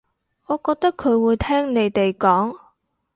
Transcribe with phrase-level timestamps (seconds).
[0.47, 2.57] 我覺得佢會聽你哋講